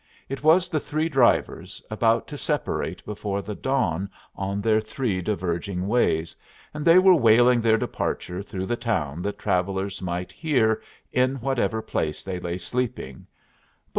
It 0.29 0.41
was 0.43 0.67
the 0.67 0.79
three 0.79 1.09
drivers, 1.09 1.79
about 1.91 2.27
to 2.29 2.35
separate 2.35 3.05
before 3.05 3.43
the 3.43 3.53
dawn 3.53 4.09
on 4.35 4.59
their 4.59 4.81
three 4.81 5.21
diverging 5.21 5.87
ways, 5.87 6.35
and 6.73 6.83
they 6.83 6.97
were 6.97 7.13
wailing 7.13 7.61
their 7.61 7.77
departure 7.77 8.41
through 8.41 8.65
the 8.65 8.75
town 8.75 9.21
that 9.21 9.37
travellers 9.37 10.01
might 10.01 10.31
hear, 10.31 10.81
in 11.11 11.35
whatever 11.35 11.83
place 11.83 12.23
they 12.23 12.39
lay 12.39 12.57
sleeping. 12.57 13.27